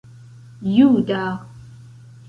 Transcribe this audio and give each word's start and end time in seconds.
juda 0.73 1.21